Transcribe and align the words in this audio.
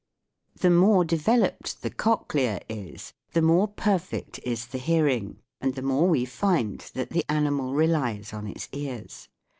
The 0.59 0.71
more 0.71 1.05
developed 1.05 1.83
the 1.83 1.91
cochlea 1.91 2.61
is, 2.67 3.13
the 3.33 3.41
more 3.43 3.67
perfect 3.67 4.39
is 4.41 4.65
the 4.65 4.79
hearing 4.79 5.43
and 5.59 5.75
the 5.75 5.83
more 5.83 6.07
we 6.09 6.25
find 6.25 6.79
that 6.79 6.81
SOUNDS 6.81 6.89
OF 6.89 7.09
THE 7.09 7.19
SEA 7.19 7.25
141 7.29 7.43
the 7.43 7.45
animal 7.45 7.73
relies 7.75 8.33
on 8.33 8.47
its 8.47 8.67
ears. 8.71 9.29